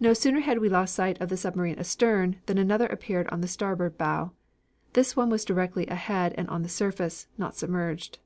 "No 0.00 0.12
sooner 0.12 0.40
had 0.40 0.58
we 0.58 0.68
lost 0.68 0.92
sight 0.92 1.20
of 1.20 1.28
the 1.28 1.36
submarine 1.36 1.78
astern, 1.78 2.40
than 2.46 2.58
another 2.58 2.88
appeared 2.88 3.28
on 3.28 3.42
the 3.42 3.46
starboard 3.46 3.96
bow. 3.96 4.32
This 4.94 5.14
one 5.14 5.30
was 5.30 5.44
directly 5.44 5.86
ahead 5.86 6.34
and 6.36 6.48
on 6.48 6.64
the 6.64 6.68
surface, 6.68 7.28
not 7.38 7.54
submerged. 7.54 8.18